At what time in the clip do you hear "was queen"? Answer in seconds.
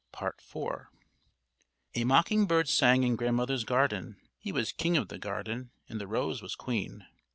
6.41-7.05